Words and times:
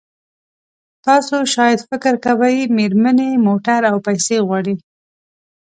تاسو 1.05 1.35
شاید 1.53 1.79
فکر 1.89 2.13
کوئ 2.25 2.57
مېرمنې 2.77 3.29
موټر 3.45 3.81
او 3.91 3.97
پیسې 4.07 4.37
غواړي. 4.47 4.75